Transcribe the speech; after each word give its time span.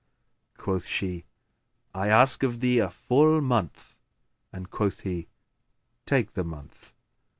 Quoth 0.57 0.87
she, 0.87 1.25
"I 1.93 2.07
ask 2.07 2.41
of 2.41 2.59
thee 2.59 2.79
a 2.79 2.89
full 2.89 3.39
month;" 3.39 3.97
and 4.51 4.67
quoth 4.71 5.01
he 5.01 5.27
"Take 6.07 6.33
the 6.33 6.43
month." 6.43 6.95